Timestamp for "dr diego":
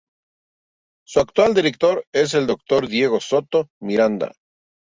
2.47-3.19